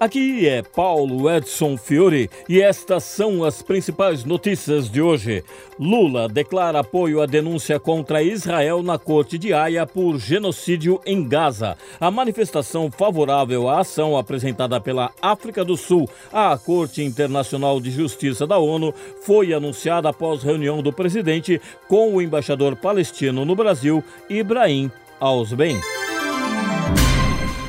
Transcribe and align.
Aqui 0.00 0.46
é 0.46 0.62
Paulo 0.62 1.28
Edson 1.28 1.76
Fiore 1.76 2.30
e 2.48 2.62
estas 2.62 3.02
são 3.02 3.42
as 3.42 3.62
principais 3.62 4.24
notícias 4.24 4.88
de 4.88 5.02
hoje. 5.02 5.42
Lula 5.76 6.28
declara 6.28 6.78
apoio 6.78 7.20
à 7.20 7.26
denúncia 7.26 7.80
contra 7.80 8.22
Israel 8.22 8.80
na 8.80 8.96
Corte 8.96 9.36
de 9.36 9.52
Haia 9.52 9.84
por 9.84 10.16
genocídio 10.16 11.00
em 11.04 11.26
Gaza. 11.26 11.76
A 11.98 12.12
manifestação 12.12 12.92
favorável 12.92 13.68
à 13.68 13.80
ação 13.80 14.16
apresentada 14.16 14.80
pela 14.80 15.10
África 15.20 15.64
do 15.64 15.76
Sul 15.76 16.08
à 16.32 16.56
Corte 16.56 17.02
Internacional 17.02 17.80
de 17.80 17.90
Justiça 17.90 18.46
da 18.46 18.56
ONU 18.56 18.94
foi 19.22 19.52
anunciada 19.52 20.10
após 20.10 20.44
reunião 20.44 20.80
do 20.80 20.92
presidente 20.92 21.60
com 21.88 22.14
o 22.14 22.22
embaixador 22.22 22.76
palestino 22.76 23.44
no 23.44 23.56
Brasil, 23.56 24.04
Ibrahim 24.30 24.92
Ausben. 25.18 25.97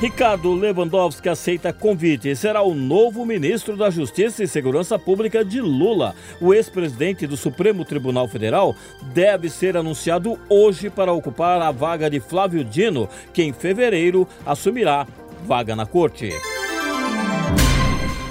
Ricardo 0.00 0.54
Lewandowski 0.54 1.28
aceita 1.28 1.74
convite 1.74 2.30
e 2.30 2.34
será 2.34 2.62
o 2.62 2.74
novo 2.74 3.26
ministro 3.26 3.76
da 3.76 3.90
Justiça 3.90 4.42
e 4.42 4.48
Segurança 4.48 4.98
Pública 4.98 5.44
de 5.44 5.60
Lula. 5.60 6.14
O 6.40 6.54
ex-presidente 6.54 7.26
do 7.26 7.36
Supremo 7.36 7.84
Tribunal 7.84 8.26
Federal 8.26 8.74
deve 9.12 9.50
ser 9.50 9.76
anunciado 9.76 10.40
hoje 10.48 10.88
para 10.88 11.12
ocupar 11.12 11.60
a 11.60 11.70
vaga 11.70 12.08
de 12.08 12.18
Flávio 12.18 12.64
Dino, 12.64 13.10
que 13.34 13.42
em 13.42 13.52
fevereiro 13.52 14.26
assumirá 14.46 15.06
vaga 15.44 15.76
na 15.76 15.84
corte. 15.84 16.30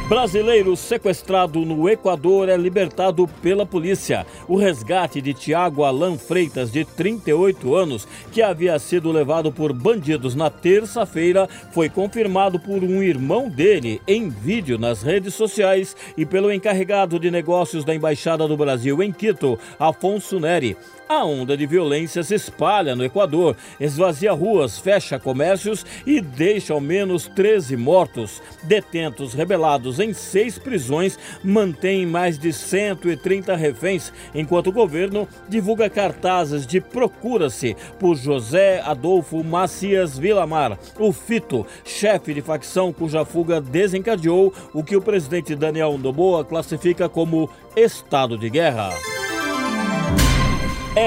Brasileiro 0.10 0.76
sequestrado 0.76 1.60
no 1.60 1.88
Equador 1.88 2.50
é 2.50 2.58
libertado 2.58 3.28
pela 3.44 3.64
polícia. 3.64 4.26
O 4.48 4.56
resgate 4.56 5.22
de 5.22 5.36
Tiago 5.36 5.84
Alan 5.84 6.18
Freitas, 6.18 6.72
de 6.72 6.84
38 6.84 7.76
anos, 7.76 8.08
que 8.32 8.42
havia 8.42 8.80
sido 8.80 9.12
levado 9.12 9.52
por 9.52 9.72
bandidos 9.72 10.34
na 10.34 10.50
terça-feira, 10.50 11.48
foi 11.72 11.90
confirmado 11.90 12.60
por 12.60 12.84
um 12.84 13.04
irmão 13.04 13.48
dele 13.48 14.02
em 14.08 14.30
vídeo 14.30 14.80
nas 14.80 15.04
redes 15.04 15.36
sociais 15.36 15.96
e 16.18 16.26
pelo 16.26 16.52
encarregado 16.52 17.20
de 17.20 17.30
negócios 17.30 17.86
da 17.86 17.94
Embaixada 17.94 18.48
do 18.48 18.58
Brasil 18.58 19.04
em 19.04 19.12
Quito, 19.12 19.60
Afonso 19.80 20.40
Neri. 20.40 20.76
A 21.12 21.26
onda 21.26 21.58
de 21.58 21.66
violência 21.66 22.22
se 22.22 22.36
espalha 22.36 22.96
no 22.96 23.04
Equador, 23.04 23.58
esvazia 23.80 24.32
ruas, 24.32 24.78
fecha 24.78 25.18
comércios 25.18 25.84
e 26.06 26.22
deixa 26.22 26.72
ao 26.72 26.80
menos 26.80 27.26
13 27.26 27.76
mortos. 27.76 28.40
Detentos 28.62 29.34
rebelados 29.34 30.00
em 30.00 30.14
seis 30.14 30.60
prisões 30.60 31.18
mantêm 31.44 32.06
mais 32.06 32.38
de 32.38 32.54
130 32.54 33.56
reféns, 33.56 34.14
enquanto 34.36 34.68
o 34.68 34.72
governo 34.72 35.28
divulga 35.48 35.90
cartazes 35.90 36.68
de 36.68 36.80
procura-se 36.80 37.76
por 37.98 38.16
José 38.16 38.80
Adolfo 38.86 39.44
Macias 39.44 40.16
Vilamar, 40.16 40.78
o 41.00 41.12
Fito, 41.12 41.66
chefe 41.84 42.36
de 42.36 42.42
facção 42.44 42.94
cuja 42.94 43.26
fuga 43.26 43.60
desencadeou 43.60 44.54
o 44.76 44.84
que 44.84 44.96
o 44.96 45.02
presidente 45.02 45.56
Daniel 45.56 45.98
Noboa 45.98 46.46
classifica 46.46 47.10
como 47.10 47.50
estado 47.76 48.38
de 48.38 48.48
guerra. 48.48 48.92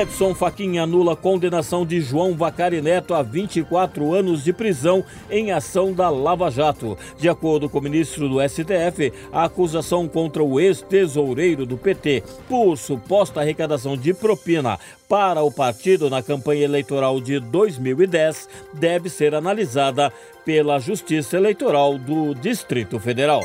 Edson 0.00 0.34
Fachin 0.34 0.78
anula 0.78 1.14
condenação 1.14 1.84
de 1.84 2.00
João 2.00 2.34
Vacari 2.34 2.80
Neto 2.80 3.12
a 3.12 3.22
24 3.22 4.14
anos 4.14 4.42
de 4.42 4.50
prisão 4.50 5.04
em 5.30 5.52
ação 5.52 5.92
da 5.92 6.08
Lava 6.08 6.50
Jato. 6.50 6.96
De 7.18 7.28
acordo 7.28 7.68
com 7.68 7.78
o 7.78 7.82
ministro 7.82 8.26
do 8.26 8.40
STF, 8.40 9.12
a 9.30 9.44
acusação 9.44 10.08
contra 10.08 10.42
o 10.42 10.58
ex-tesoureiro 10.58 11.66
do 11.66 11.76
PT 11.76 12.22
por 12.48 12.78
suposta 12.78 13.40
arrecadação 13.40 13.94
de 13.94 14.14
propina 14.14 14.78
para 15.06 15.42
o 15.42 15.52
partido 15.52 16.08
na 16.08 16.22
campanha 16.22 16.64
eleitoral 16.64 17.20
de 17.20 17.38
2010 17.38 18.48
deve 18.72 19.10
ser 19.10 19.34
analisada 19.34 20.10
pela 20.42 20.78
Justiça 20.78 21.36
Eleitoral 21.36 21.98
do 21.98 22.34
Distrito 22.34 22.98
Federal. 22.98 23.42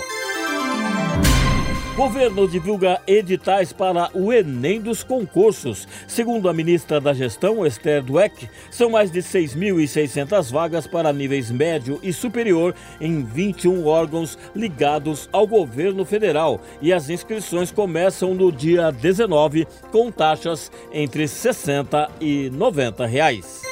Governo 1.97 2.47
divulga 2.47 3.01
editais 3.07 3.73
para 3.73 4.11
o 4.13 4.31
Enem 4.31 4.79
dos 4.79 5.01
concursos. 5.01 5.87
Segundo 6.07 6.47
a 6.47 6.53
ministra 6.53 7.01
da 7.01 7.11
Gestão, 7.11 7.65
Esther 7.65 8.03
Dweck, 8.03 8.47
são 8.69 8.91
mais 8.91 9.09
de 9.09 9.17
6.600 9.17 10.51
vagas 10.51 10.85
para 10.85 11.11
níveis 11.11 11.49
médio 11.49 11.99
e 12.03 12.13
superior 12.13 12.75
em 13.01 13.23
21 13.23 13.83
órgãos 13.87 14.37
ligados 14.55 15.27
ao 15.31 15.47
governo 15.47 16.05
federal. 16.05 16.61
E 16.83 16.93
as 16.93 17.09
inscrições 17.09 17.71
começam 17.71 18.35
no 18.35 18.51
dia 18.51 18.91
19, 18.91 19.67
com 19.91 20.11
taxas 20.11 20.71
entre 20.93 21.27
60 21.27 22.11
e 22.21 22.51
90 22.51 23.07
reais. 23.07 23.66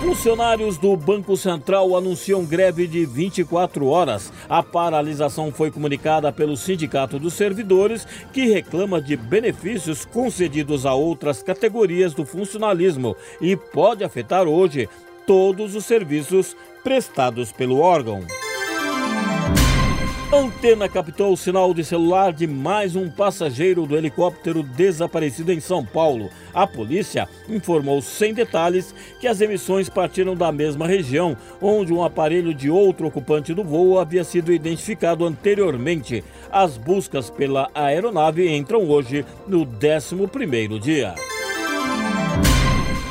Funcionários 0.00 0.78
do 0.78 0.96
Banco 0.96 1.36
Central 1.36 1.94
anunciam 1.94 2.42
greve 2.42 2.86
de 2.86 3.04
24 3.04 3.86
horas. 3.86 4.32
A 4.48 4.62
paralisação 4.62 5.52
foi 5.52 5.70
comunicada 5.70 6.32
pelo 6.32 6.56
Sindicato 6.56 7.18
dos 7.18 7.34
Servidores, 7.34 8.06
que 8.32 8.46
reclama 8.46 8.98
de 8.98 9.14
benefícios 9.14 10.06
concedidos 10.06 10.86
a 10.86 10.94
outras 10.94 11.42
categorias 11.42 12.14
do 12.14 12.24
funcionalismo 12.24 13.14
e 13.42 13.54
pode 13.54 14.02
afetar 14.02 14.48
hoje 14.48 14.88
todos 15.26 15.74
os 15.74 15.84
serviços 15.84 16.56
prestados 16.82 17.52
pelo 17.52 17.78
órgão. 17.78 18.24
Antena 20.32 20.88
captou 20.88 21.32
o 21.32 21.36
sinal 21.36 21.74
de 21.74 21.82
celular 21.82 22.32
de 22.32 22.46
mais 22.46 22.94
um 22.94 23.10
passageiro 23.10 23.84
do 23.84 23.96
helicóptero 23.96 24.62
desaparecido 24.62 25.50
em 25.50 25.58
São 25.58 25.84
Paulo. 25.84 26.30
A 26.54 26.68
polícia 26.68 27.28
informou 27.48 28.00
sem 28.00 28.32
detalhes 28.32 28.94
que 29.18 29.26
as 29.26 29.40
emissões 29.40 29.88
partiram 29.88 30.36
da 30.36 30.52
mesma 30.52 30.86
região, 30.86 31.36
onde 31.60 31.92
um 31.92 32.04
aparelho 32.04 32.54
de 32.54 32.70
outro 32.70 33.08
ocupante 33.08 33.52
do 33.52 33.64
voo 33.64 33.98
havia 33.98 34.22
sido 34.22 34.52
identificado 34.52 35.26
anteriormente. 35.26 36.22
As 36.48 36.76
buscas 36.76 37.28
pela 37.28 37.68
aeronave 37.74 38.48
entram 38.48 38.88
hoje 38.88 39.26
no 39.48 39.66
11º 39.66 40.78
dia. 40.78 41.12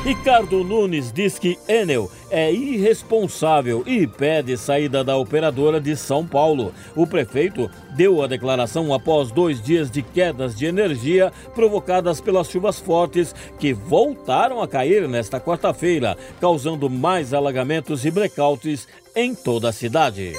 Ricardo 0.02 0.64
Nunes 0.64 1.12
diz 1.12 1.38
que 1.38 1.58
Enel 1.68 2.10
é 2.30 2.50
irresponsável 2.50 3.82
e 3.86 4.06
pede 4.06 4.56
saída 4.56 5.04
da 5.04 5.14
operadora 5.18 5.78
de 5.78 5.94
São 5.94 6.26
Paulo. 6.26 6.72
O 6.96 7.06
prefeito 7.06 7.70
deu 7.94 8.22
a 8.22 8.26
declaração 8.26 8.94
após 8.94 9.30
dois 9.30 9.60
dias 9.60 9.90
de 9.90 10.00
quedas 10.02 10.56
de 10.56 10.64
energia 10.64 11.30
provocadas 11.54 12.18
pelas 12.18 12.48
chuvas 12.48 12.80
fortes 12.80 13.34
que 13.58 13.74
voltaram 13.74 14.62
a 14.62 14.66
cair 14.66 15.06
nesta 15.06 15.38
quarta-feira, 15.38 16.16
causando 16.40 16.88
mais 16.88 17.34
alagamentos 17.34 18.06
e 18.06 18.10
blackouts 18.10 18.88
em 19.14 19.34
toda 19.34 19.68
a 19.68 19.72
cidade. 19.72 20.32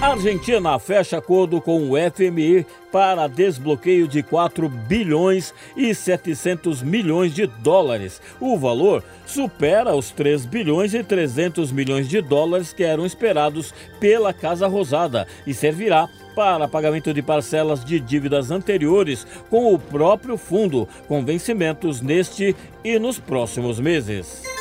Argentina 0.00 0.78
fecha 0.78 1.18
acordo 1.18 1.60
com 1.60 1.90
o 1.90 1.92
FMI 1.94 2.66
para 2.90 3.28
desbloqueio 3.28 4.08
de 4.08 4.22
4 4.22 4.66
bilhões 4.66 5.52
e 5.76 5.94
700 5.94 6.82
milhões 6.82 7.34
de 7.34 7.46
dólares. 7.46 8.20
O 8.40 8.56
valor 8.56 9.04
supera 9.26 9.94
os 9.94 10.10
3 10.10 10.46
bilhões 10.46 10.94
e 10.94 11.04
300 11.04 11.70
milhões 11.70 12.08
de 12.08 12.22
dólares 12.22 12.72
que 12.72 12.82
eram 12.82 13.04
esperados 13.04 13.74
pela 14.00 14.32
Casa 14.32 14.66
Rosada 14.66 15.26
e 15.46 15.52
servirá 15.52 16.08
para 16.34 16.66
pagamento 16.66 17.12
de 17.12 17.20
parcelas 17.20 17.84
de 17.84 18.00
dívidas 18.00 18.50
anteriores 18.50 19.26
com 19.50 19.74
o 19.74 19.78
próprio 19.78 20.38
fundo, 20.38 20.88
com 21.06 21.22
vencimentos 21.22 22.00
neste 22.00 22.56
e 22.82 22.98
nos 22.98 23.18
próximos 23.18 23.78
meses. 23.78 24.59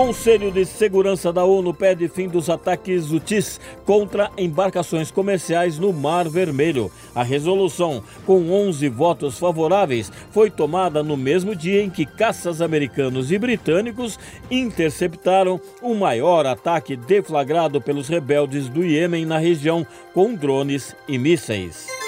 Conselho 0.00 0.50
de 0.50 0.64
Segurança 0.64 1.30
da 1.30 1.44
ONU 1.44 1.74
pede 1.74 2.08
fim 2.08 2.26
dos 2.26 2.48
ataques 2.48 3.12
UTIs 3.12 3.60
contra 3.84 4.30
embarcações 4.38 5.10
comerciais 5.10 5.78
no 5.78 5.92
Mar 5.92 6.26
Vermelho. 6.26 6.90
A 7.14 7.22
resolução, 7.22 8.02
com 8.24 8.50
11 8.50 8.88
votos 8.88 9.38
favoráveis, 9.38 10.10
foi 10.30 10.50
tomada 10.50 11.02
no 11.02 11.18
mesmo 11.18 11.54
dia 11.54 11.82
em 11.82 11.90
que 11.90 12.06
caças 12.06 12.62
americanos 12.62 13.30
e 13.30 13.38
britânicos 13.38 14.18
interceptaram 14.50 15.60
o 15.82 15.94
maior 15.94 16.46
ataque 16.46 16.96
deflagrado 16.96 17.78
pelos 17.78 18.08
rebeldes 18.08 18.70
do 18.70 18.82
Iêmen 18.82 19.26
na 19.26 19.36
região 19.36 19.86
com 20.14 20.34
drones 20.34 20.96
e 21.06 21.18
mísseis. 21.18 21.99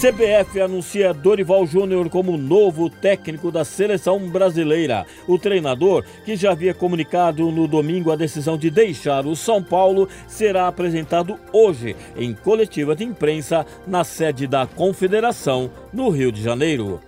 CBF 0.00 0.62
anuncia 0.62 1.12
Dorival 1.12 1.66
Júnior 1.66 2.08
como 2.08 2.38
novo 2.38 2.88
técnico 2.88 3.52
da 3.52 3.66
seleção 3.66 4.18
brasileira. 4.30 5.04
O 5.28 5.38
treinador, 5.38 6.06
que 6.24 6.36
já 6.36 6.52
havia 6.52 6.72
comunicado 6.72 7.50
no 7.50 7.68
domingo 7.68 8.10
a 8.10 8.16
decisão 8.16 8.56
de 8.56 8.70
deixar 8.70 9.26
o 9.26 9.36
São 9.36 9.62
Paulo, 9.62 10.08
será 10.26 10.68
apresentado 10.68 11.38
hoje 11.52 11.94
em 12.16 12.32
coletiva 12.32 12.96
de 12.96 13.04
imprensa 13.04 13.66
na 13.86 14.02
sede 14.02 14.46
da 14.46 14.66
Confederação, 14.66 15.70
no 15.92 16.08
Rio 16.08 16.32
de 16.32 16.42
Janeiro. 16.42 16.98